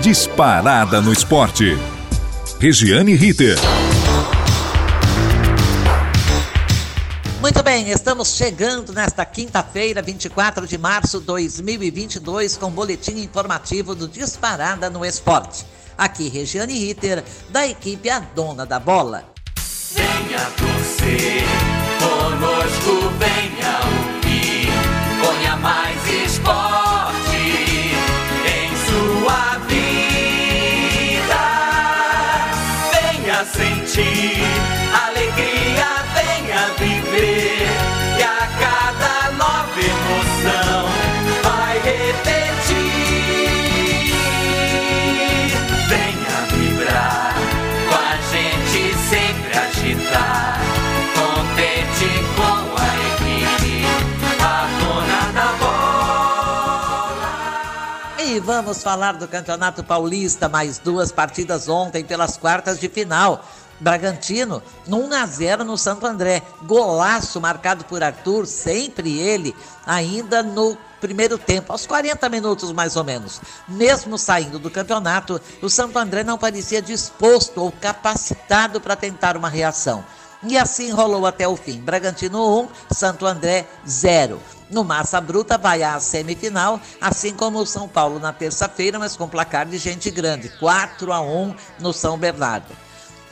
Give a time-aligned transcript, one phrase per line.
[0.00, 1.78] Disparada no esporte.
[2.60, 3.56] Regiane Ritter.
[7.40, 13.94] Muito bem, estamos chegando nesta quinta-feira, 24 de março de 2022, com o boletim informativo
[13.94, 15.64] do Disparada no Esporte.
[15.96, 19.24] Aqui, Regiane Ritter, da equipe A Dona da Bola.
[19.92, 21.44] Venha torcer,
[22.00, 23.53] conosco venha
[58.34, 63.44] E vamos falar do Campeonato Paulista, mais duas partidas ontem pelas quartas de final.
[63.78, 66.42] Bragantino, 1 a 0 no Santo André.
[66.62, 69.54] Golaço marcado por Arthur, sempre ele,
[69.86, 73.40] ainda no primeiro tempo, aos 40 minutos mais ou menos.
[73.68, 79.48] Mesmo saindo do campeonato, o Santo André não parecia disposto ou capacitado para tentar uma
[79.48, 80.04] reação.
[80.42, 81.80] E assim rolou até o fim.
[81.80, 84.40] Bragantino 1, Santo André 0.
[84.70, 89.28] No Massa Bruta vai à semifinal, assim como o São Paulo na terça-feira, mas com
[89.28, 92.74] placar de gente grande, 4 a 1 no São Bernardo.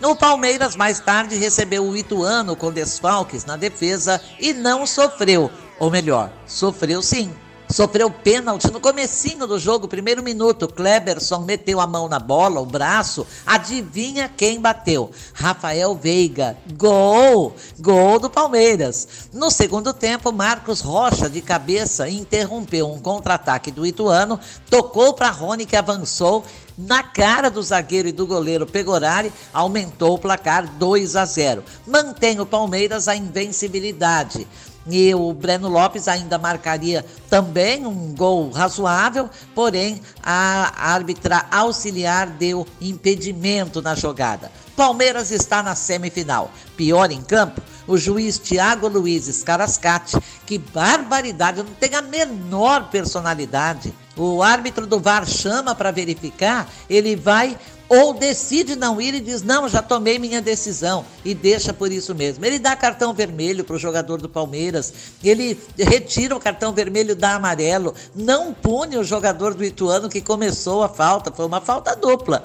[0.02, 5.90] O Palmeiras mais tarde recebeu o Ituano com desfalques na defesa e não sofreu, ou
[5.90, 7.32] melhor, sofreu sim.
[7.72, 10.68] Sofreu pênalti no comecinho do jogo, primeiro minuto.
[10.68, 13.26] Kleberson meteu a mão na bola, o braço.
[13.46, 15.10] Adivinha quem bateu?
[15.32, 16.54] Rafael Veiga.
[16.76, 17.56] Gol!
[17.80, 19.08] Gol do Palmeiras.
[19.32, 25.64] No segundo tempo, Marcos Rocha, de cabeça, interrompeu um contra-ataque do Ituano, tocou para Rony,
[25.64, 26.44] que avançou
[26.76, 31.64] na cara do zagueiro e do goleiro Pegorari, aumentou o placar 2 a 0.
[31.86, 34.46] Mantém o Palmeiras a invencibilidade.
[34.86, 42.66] E o Breno Lopes ainda marcaria também um gol razoável, porém a árbitra auxiliar deu
[42.80, 44.50] impedimento na jogada.
[44.76, 46.50] Palmeiras está na semifinal.
[46.76, 50.16] Pior em campo, o juiz Tiago Luiz Scarascati.
[50.46, 53.94] Que barbaridade, não tem a menor personalidade.
[54.16, 57.58] O árbitro do VAR chama para verificar, ele vai
[57.88, 62.14] ou decide não ir e diz: Não, já tomei minha decisão e deixa por isso
[62.14, 62.44] mesmo.
[62.44, 67.34] Ele dá cartão vermelho para o jogador do Palmeiras, ele retira o cartão vermelho, dá
[67.34, 72.44] amarelo, não pune o jogador do Ituano que começou a falta, foi uma falta dupla.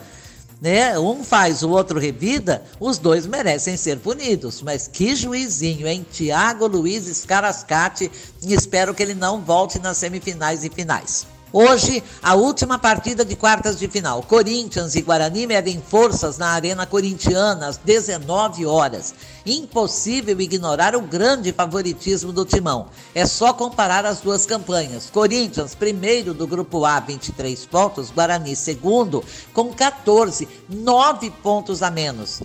[0.59, 0.97] Né?
[0.97, 4.61] Um faz, o outro revida, os dois merecem ser punidos.
[4.61, 6.05] Mas que juizinho, hein?
[6.11, 8.11] Tiago Luiz Scarascati,
[8.41, 11.27] espero que ele não volte nas semifinais e finais.
[11.59, 14.21] Hoje, a última partida de quartas de final.
[14.21, 19.15] Corinthians e Guarani medem forças na Arena Corintiana às 19 horas.
[19.43, 22.89] Impossível ignorar o grande favoritismo do Timão.
[23.15, 25.09] É só comparar as duas campanhas.
[25.09, 28.11] Corinthians, primeiro do grupo A, 23 pontos.
[28.11, 32.39] Guarani, segundo, com 14, 9 pontos a menos.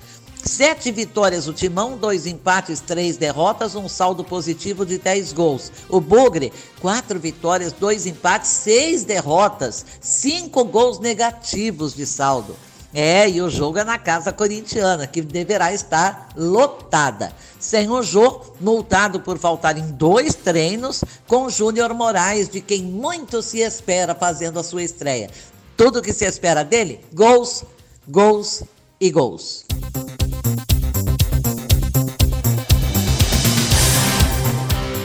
[0.44, 5.70] Sete vitórias o Timão, dois empates, três derrotas, um saldo positivo de 10 gols.
[5.88, 12.56] O Bugre, quatro vitórias, dois empates, seis derrotas, cinco gols negativos de saldo.
[12.92, 17.32] É, e o jogo é na casa corintiana, que deverá estar lotada.
[17.58, 23.40] Sem o Jô, multado por faltar em dois treinos, com Júnior Moraes, de quem muito
[23.40, 25.30] se espera fazendo a sua estreia.
[25.76, 27.00] Tudo que se espera dele?
[27.14, 27.64] Gols,
[28.06, 28.62] gols
[29.00, 29.71] e gols.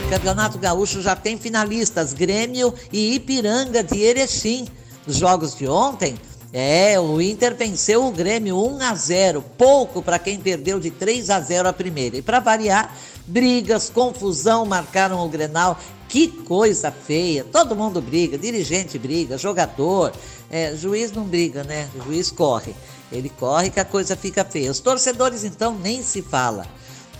[0.08, 4.66] Campeonato Gaúcho já tem finalistas, Grêmio e Ipiranga de Erechim.
[5.06, 6.14] Os jogos de ontem,
[6.50, 11.28] é, o Inter venceu o Grêmio 1 a 0, pouco para quem perdeu de 3
[11.28, 12.16] a 0 a primeira.
[12.16, 12.96] E para variar,
[13.26, 15.78] brigas, confusão marcaram o Grenal.
[16.08, 17.44] Que coisa feia!
[17.44, 20.10] Todo mundo briga, dirigente briga, jogador,
[20.50, 21.86] é, juiz não briga, né?
[21.94, 22.74] O juiz corre.
[23.12, 24.70] Ele corre que a coisa fica feia.
[24.70, 26.66] Os torcedores então nem se fala.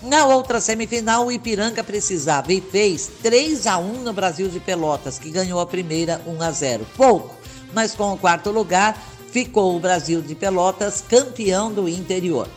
[0.01, 5.19] Na outra semifinal, o Ipiranga precisava e fez 3 a 1 no Brasil de Pelotas,
[5.19, 6.87] que ganhou a primeira 1 a 0.
[6.95, 7.35] Pouco,
[7.73, 8.97] mas com o quarto lugar
[9.29, 12.47] ficou o Brasil de Pelotas campeão do interior.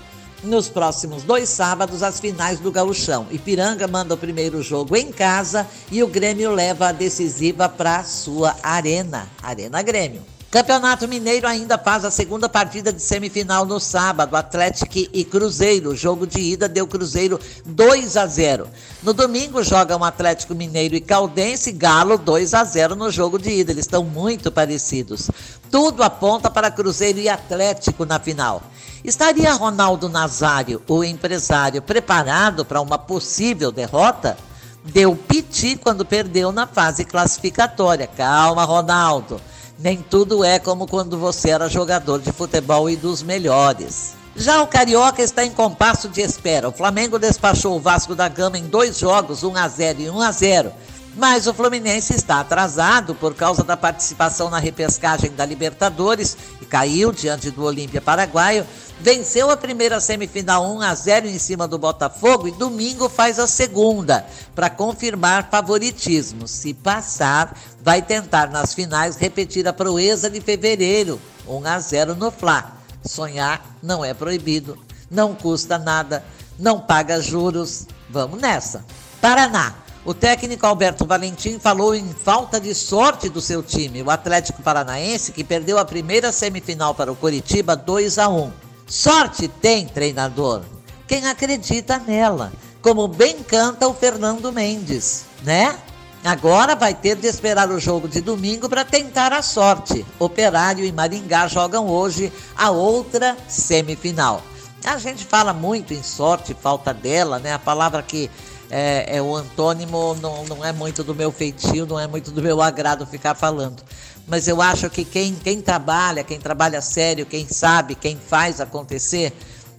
[0.44, 3.26] Nos próximos dois sábados, as finais do Gauchão.
[3.30, 8.54] Ipiranga manda o primeiro jogo em casa e o Grêmio leva a decisiva para sua
[8.62, 10.22] arena, Arena Grêmio.
[10.52, 15.96] Campeonato Mineiro ainda faz a segunda partida de semifinal no sábado, Atlético e Cruzeiro.
[15.96, 18.68] Jogo de ida deu Cruzeiro 2 a 0.
[19.02, 23.72] No domingo jogam Atlético Mineiro e Caldense, Galo 2 a 0 no jogo de ida.
[23.72, 25.30] Eles estão muito parecidos.
[25.70, 28.62] Tudo aponta para Cruzeiro e Atlético na final.
[29.02, 34.36] Estaria Ronaldo Nazário, o empresário, preparado para uma possível derrota?
[34.84, 38.06] Deu piti quando perdeu na fase classificatória.
[38.06, 39.40] Calma, Ronaldo.
[39.78, 44.14] Nem tudo é como quando você era jogador de futebol e dos melhores.
[44.34, 46.68] Já o Carioca está em compasso de espera.
[46.68, 50.22] O Flamengo despachou o Vasco da Gama em dois jogos, 1 a 0 e 1
[50.22, 50.72] a 0.
[51.14, 57.12] Mas o Fluminense está atrasado por causa da participação na repescagem da Libertadores e caiu
[57.12, 58.66] diante do Olímpia Paraguaio.
[58.98, 63.46] Venceu a primeira semifinal 1 a 0 em cima do Botafogo e domingo faz a
[63.46, 64.24] segunda
[64.54, 66.48] para confirmar favoritismo.
[66.48, 72.30] Se passar, vai tentar nas finais repetir a proeza de fevereiro, 1 a 0 no
[72.30, 72.72] Fla.
[73.04, 74.78] Sonhar não é proibido,
[75.10, 76.24] não custa nada,
[76.58, 77.86] não paga juros.
[78.08, 78.84] Vamos nessa.
[79.20, 79.74] Paraná.
[80.04, 85.30] O técnico Alberto Valentim falou em falta de sorte do seu time, o Atlético Paranaense,
[85.30, 88.50] que perdeu a primeira semifinal para o Curitiba 2 a 1.
[88.84, 90.62] Sorte tem, treinador,
[91.06, 95.78] quem acredita nela, como bem canta o Fernando Mendes, né?
[96.24, 100.04] Agora vai ter de esperar o jogo de domingo para tentar a sorte.
[100.18, 104.42] Operário e Maringá jogam hoje a outra semifinal.
[104.84, 107.52] A gente fala muito em sorte, falta dela, né?
[107.52, 108.28] A palavra que
[108.72, 112.40] é, é, o antônimo não, não é muito do meu feitio, não é muito do
[112.40, 113.82] meu agrado ficar falando.
[114.26, 119.36] Mas eu acho que quem, quem trabalha, quem trabalha sério, quem sabe, quem faz acontecer,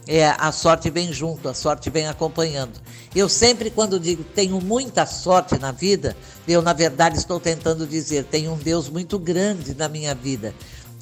[0.07, 2.79] é, a sorte vem junto, a sorte vem acompanhando.
[3.15, 6.15] Eu sempre, quando digo tenho muita sorte na vida,
[6.47, 10.53] eu, na verdade, estou tentando dizer tenho um Deus muito grande na minha vida.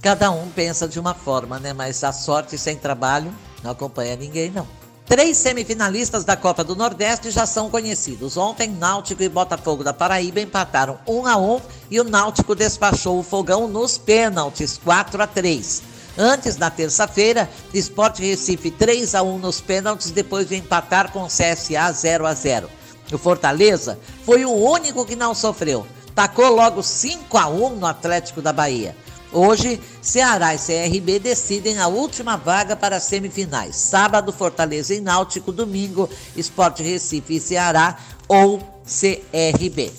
[0.02, 1.74] Cada um pensa de uma forma, né?
[1.74, 4.81] Mas a sorte sem trabalho não acompanha ninguém, não.
[5.12, 8.38] Três semifinalistas da Copa do Nordeste já são conhecidos.
[8.38, 11.62] Ontem, Náutico e Botafogo da Paraíba empataram 1 a 1
[11.92, 15.84] e o Náutico despachou o Fogão nos pênaltis, 4 a 3.
[16.18, 21.92] Antes, na terça-feira, Esporte Recife 3 a 1 nos pênaltis depois de empatar com CSA
[21.92, 22.70] 0 a 0.
[23.12, 25.86] O Fortaleza foi o único que não sofreu.
[26.16, 28.96] Tacou logo 5 a 1 no Atlético da Bahia.
[29.34, 33.78] Hoje, Ceará e CRB decidem a última vaga para as semifinais.
[33.78, 35.54] Sábado, Fortaleza e Náutico.
[35.54, 37.98] Domingo, Esporte Recife e Ceará
[38.28, 39.94] ou CRB.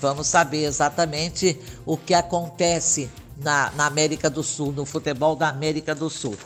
[0.00, 5.94] Vamos saber exatamente o que acontece na, na América do Sul, no futebol da América
[5.94, 6.36] do Sul.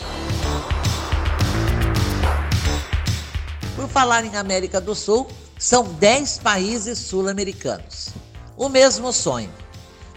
[3.76, 5.28] Por falar em América do Sul,
[5.58, 8.08] são 10 países sul-americanos.
[8.56, 9.50] O mesmo sonho.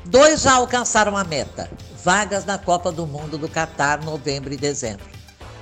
[0.06, 1.70] Dois já alcançaram a meta:
[2.06, 5.08] vagas na Copa do Mundo do Catar, novembro e dezembro.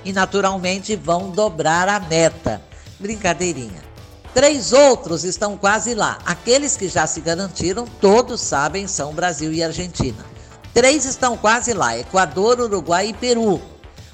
[0.04, 2.60] E naturalmente vão dobrar a meta.
[3.00, 3.82] Brincadeirinha.
[4.34, 6.18] Três outros estão quase lá.
[6.26, 10.22] Aqueles que já se garantiram, todos sabem, são Brasil e Argentina.
[10.74, 13.62] Três estão quase lá: Equador, Uruguai e Peru.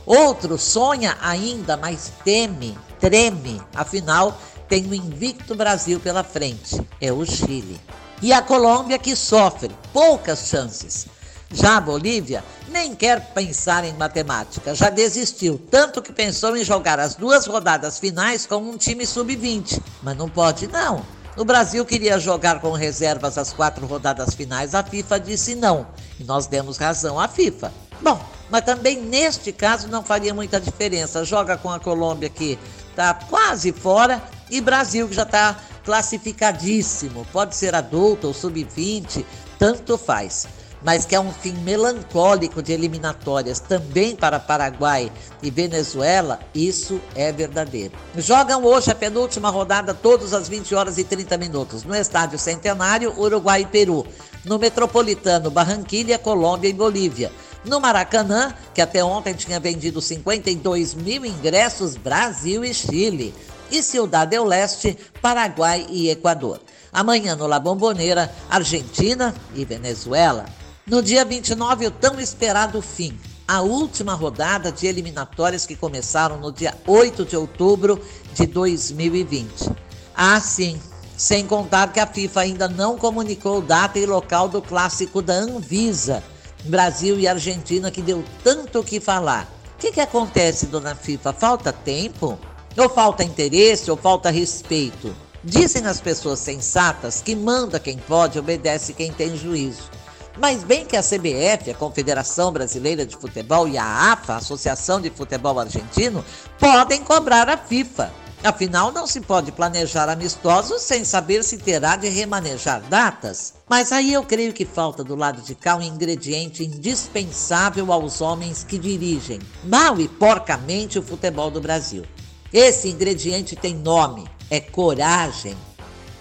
[0.06, 3.60] Outro sonha ainda, mas teme, treme.
[3.74, 4.38] Afinal,
[4.68, 7.80] tem o invicto Brasil pela frente: é o Chile.
[8.22, 11.08] E a Colômbia que sofre poucas chances.
[11.52, 17.00] Já a Bolívia nem quer pensar em matemática, já desistiu, tanto que pensou em jogar
[17.00, 19.80] as duas rodadas finais com um time sub-20.
[20.00, 21.04] Mas não pode, não.
[21.36, 25.88] O Brasil queria jogar com reservas as quatro rodadas finais, a FIFA disse não.
[26.20, 27.72] E nós demos razão à FIFA.
[28.00, 31.24] Bom, mas também neste caso não faria muita diferença.
[31.24, 32.58] Joga com a Colômbia que
[32.90, 37.26] está quase fora e Brasil que já está classificadíssimo.
[37.32, 39.24] Pode ser adulto ou sub-20,
[39.58, 40.46] tanto faz
[40.82, 45.10] mas que é um fim melancólico de eliminatórias também para Paraguai
[45.42, 47.92] e Venezuela, isso é verdadeiro.
[48.16, 53.14] Jogam hoje a penúltima rodada, todas às 20 horas e 30 minutos, no Estádio Centenário,
[53.18, 54.06] Uruguai e Peru.
[54.44, 57.30] No Metropolitano, Barranquilha, Colômbia e Bolívia.
[57.64, 63.34] No Maracanã, que até ontem tinha vendido 52 mil ingressos, Brasil e Chile.
[63.70, 66.60] E Ciudad del Leste, Paraguai e Equador.
[66.92, 70.46] Amanhã no La Bombonera, Argentina e Venezuela.
[70.90, 73.16] No dia 29, o tão esperado fim,
[73.46, 78.04] a última rodada de eliminatórias que começaram no dia 8 de outubro
[78.34, 79.70] de 2020.
[80.16, 80.80] Ah, sim,
[81.16, 86.24] sem contar que a FIFA ainda não comunicou data e local do clássico da Anvisa,
[86.64, 89.48] Brasil e Argentina, que deu tanto o que falar.
[89.76, 91.32] O que, que acontece, dona FIFA?
[91.32, 92.36] Falta tempo?
[92.76, 95.14] Ou falta interesse ou falta respeito?
[95.44, 99.99] Dizem as pessoas sensatas que manda quem pode, obedece quem tem juízo.
[100.40, 104.98] Mas bem que a CBF, a Confederação Brasileira de Futebol, e a AFA, a Associação
[104.98, 106.24] de Futebol Argentino,
[106.58, 108.10] podem cobrar a FIFA.
[108.42, 113.52] Afinal, não se pode planejar amistosos sem saber se terá de remanejar datas.
[113.68, 118.64] Mas aí eu creio que falta do lado de cá um ingrediente indispensável aos homens
[118.64, 122.06] que dirigem, mal e porcamente, o futebol do Brasil.
[122.50, 125.54] Esse ingrediente tem nome: é coragem.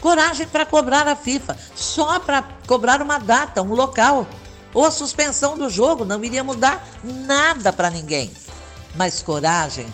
[0.02, 4.28] Coragem para cobrar a FIFA, só para cobrar uma data, um local.
[4.74, 8.32] Ou a suspensão do jogo não iria mudar nada para ninguém.
[8.96, 9.88] Mas coragem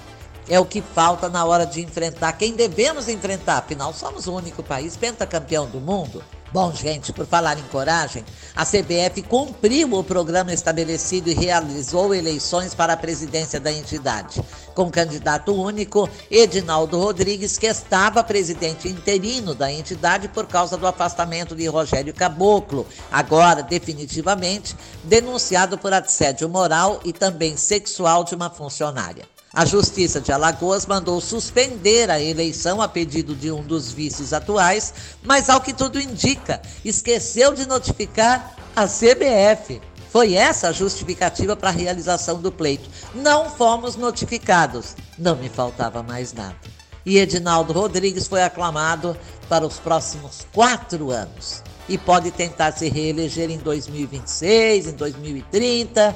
[0.48, 4.62] é o que falta na hora de enfrentar quem devemos enfrentar, afinal somos o único
[4.62, 6.24] país pentacampeão do mundo.
[6.56, 8.24] Bom, gente, por falar em coragem,
[8.56, 14.42] a CBF cumpriu o programa estabelecido e realizou eleições para a presidência da entidade,
[14.74, 21.58] com candidato único Edinaldo Rodrigues, que estava presidente interino da entidade por causa do afastamento
[21.58, 29.35] de Rogério Caboclo, agora definitivamente denunciado por assédio moral e também sexual de uma funcionária.
[29.56, 34.94] A Justiça de Alagoas mandou suspender a eleição a pedido de um dos vices atuais,
[35.24, 39.82] mas ao que tudo indica, esqueceu de notificar a CBF.
[40.12, 42.90] Foi essa a justificativa para a realização do pleito.
[43.14, 44.94] Não fomos notificados.
[45.18, 46.58] Não me faltava mais nada.
[47.06, 49.16] E Edinaldo Rodrigues foi aclamado
[49.48, 51.64] para os próximos quatro anos.
[51.88, 56.14] E pode tentar se reeleger em 2026, em 2030.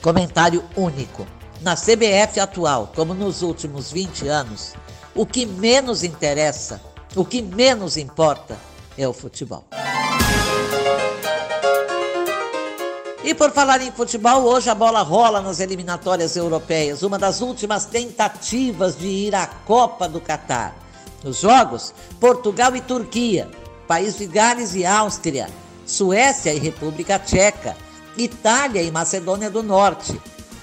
[0.00, 1.37] Comentário único.
[1.60, 4.74] Na CBF atual, como nos últimos 20 anos,
[5.14, 6.80] o que menos interessa,
[7.16, 8.56] o que menos importa
[8.96, 9.64] é o futebol.
[13.24, 17.84] E por falar em futebol, hoje a bola rola nas eliminatórias europeias, uma das últimas
[17.86, 20.76] tentativas de ir à Copa do Catar.
[21.24, 23.50] Nos jogos, Portugal e Turquia,
[23.88, 25.48] País de Gales e Áustria,
[25.84, 27.76] Suécia e República Tcheca,
[28.16, 30.18] Itália e Macedônia do Norte,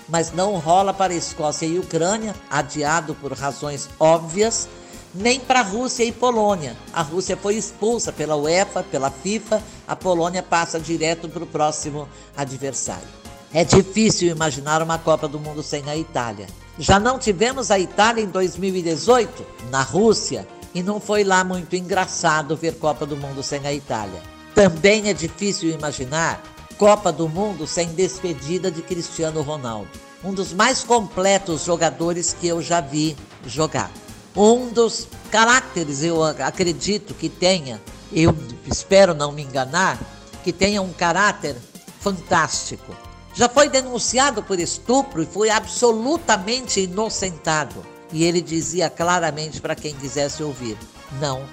[0.08, 4.68] mas não rola para Escócia e Ucrânia, adiado por razões óbvias,
[5.14, 6.76] nem para Rússia e Polônia.
[6.94, 12.08] A Rússia foi expulsa pela UEFA, pela FIFA, a Polônia passa direto para o próximo
[12.36, 13.08] adversário.
[13.54, 16.48] É difícil imaginar uma Copa do Mundo sem a Itália.
[16.78, 22.58] Já não tivemos a Itália em 2018, na Rússia, e não foi lá muito engraçado
[22.58, 24.22] ver Copa do Mundo sem a Itália.
[24.54, 26.44] Também é difícil imaginar
[26.78, 29.90] Copa do Mundo sem despedida de Cristiano Ronaldo.
[30.24, 33.16] Um dos mais completos jogadores que eu já vi
[33.46, 33.92] jogar.
[34.36, 38.36] Um dos caracteres, eu acredito que tenha, eu
[38.68, 39.98] espero não me enganar,
[40.44, 41.56] que tenha um caráter
[42.00, 42.94] fantástico.
[43.34, 47.86] Já foi denunciado por estupro e foi absolutamente inocentado.
[48.12, 50.78] E ele dizia claramente para quem quisesse ouvir:
[51.20, 51.44] não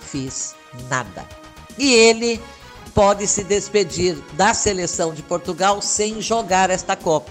[0.00, 0.54] fiz
[0.88, 1.26] nada.
[1.78, 2.40] E ele
[2.94, 7.30] pode se despedir da seleção de Portugal sem jogar esta Copa.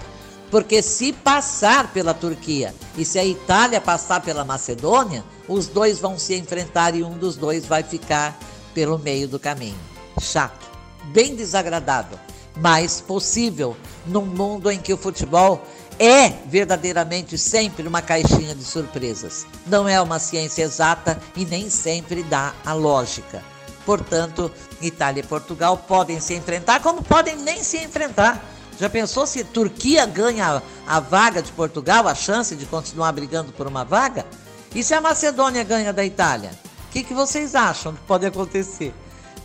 [0.50, 6.18] Porque se passar pela Turquia e se a Itália passar pela Macedônia, os dois vão
[6.18, 8.38] se enfrentar e um dos dois vai ficar
[8.72, 9.78] pelo meio do caminho.
[10.20, 10.70] Chato,
[11.06, 12.18] bem desagradável,
[12.56, 15.62] mas possível num mundo em que o futebol
[15.98, 19.46] é verdadeiramente sempre uma caixinha de surpresas.
[19.66, 23.55] Não é uma ciência exata e nem sempre dá a lógica.
[23.86, 24.50] Portanto,
[24.82, 28.44] Itália e Portugal podem se enfrentar, como podem nem se enfrentar.
[28.78, 33.66] Já pensou se Turquia ganha a vaga de Portugal, a chance de continuar brigando por
[33.66, 34.26] uma vaga?
[34.74, 36.50] E se a Macedônia ganha da Itália?
[36.88, 38.92] O que, que vocês acham que pode acontecer?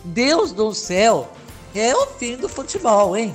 [0.04, 1.30] Deus do céu,
[1.74, 3.34] é o fim do futebol, hein?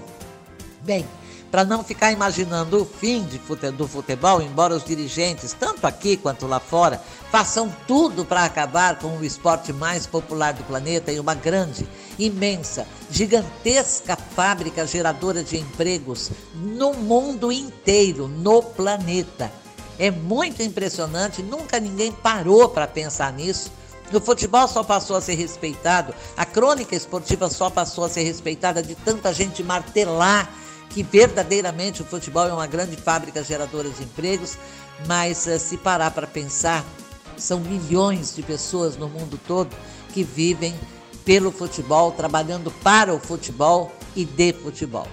[0.82, 1.08] Bem,
[1.52, 6.46] para não ficar imaginando o fim fute do futebol, embora os dirigentes, tanto aqui quanto
[6.46, 7.02] lá fora,
[7.32, 11.88] façam tudo para acabar com o esporte mais popular do planeta e uma grande,
[12.20, 19.52] imensa, gigantesca fábrica geradora de empregos no mundo inteiro, no planeta.
[20.00, 23.72] É muito impressionante, nunca ninguém parou para pensar nisso.
[24.14, 28.82] O futebol só passou a ser respeitado, a crônica esportiva só passou a ser respeitada
[28.82, 30.50] de tanta gente martelar
[30.90, 34.58] que verdadeiramente o futebol é uma grande fábrica geradora de empregos,
[35.06, 36.84] mas eh, se parar para pensar,
[37.38, 39.76] são milhões de pessoas no mundo todo
[40.14, 40.74] que vivem
[41.24, 45.08] pelo futebol, trabalhando para o futebol e de futebol.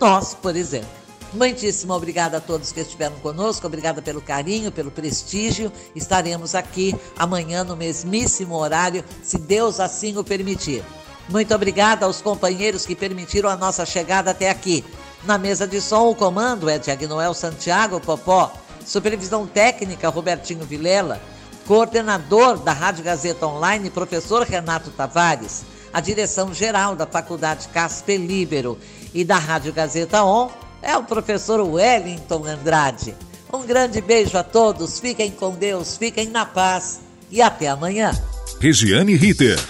[0.00, 1.02] Nós, por exemplo.
[1.32, 5.72] Muitíssimo obrigada a todos que estiveram conosco, obrigada pelo carinho, pelo prestígio.
[5.96, 10.84] Estaremos aqui amanhã no mesmíssimo horário, se Deus assim o permitir.
[11.30, 14.84] Muito obrigada aos companheiros que permitiram a nossa chegada até aqui.
[15.24, 18.52] Na mesa de som, o comando é de Agnoel Santiago Popó.
[18.84, 21.20] Supervisão técnica, Robertinho Vilela.
[21.66, 25.62] Coordenador da Rádio Gazeta Online, professor Renato Tavares.
[25.92, 28.76] A direção geral da Faculdade Casper Libero
[29.14, 30.50] e da Rádio Gazeta On
[30.80, 33.14] é o professor Wellington Andrade.
[33.52, 37.00] Um grande beijo a todos, fiquem com Deus, fiquem na paz
[37.30, 38.12] e até amanhã.
[38.58, 39.60] Regiane Ritter.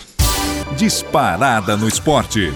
[0.77, 2.53] Disparada no esporte.